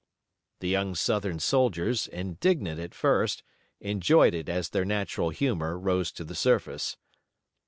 The 0.61 0.67
young 0.67 0.95
Southern 0.95 1.37
soldiers, 1.39 2.07
indignant 2.07 2.79
at 2.79 2.95
first, 2.95 3.43
enjoyed 3.79 4.33
it 4.33 4.49
as 4.49 4.69
their 4.69 4.83
natural 4.83 5.29
humor 5.29 5.77
rose 5.77 6.11
to 6.13 6.23
the 6.23 6.33
surface. 6.33 6.97